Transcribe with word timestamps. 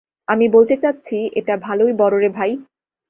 আমি 0.27 0.45
বলতে 0.49 0.75
চাচ্ছি 0.77 1.17
এটা 1.33 1.53
ভালোই 1.57 1.93
বড় 1.93 2.15
রে 2.19 2.29
ভাই। 2.29 2.51